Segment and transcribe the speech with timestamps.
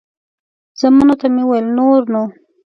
[0.79, 2.23] زامنو ته مې وویل نور نو.